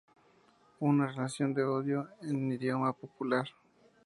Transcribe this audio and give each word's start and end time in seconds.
Una 0.79 1.05
relación 1.05 1.53
de 1.53 1.61
odio, 1.63 2.07
en 2.23 2.51
idioma 2.51 2.91
popular. 2.91 3.47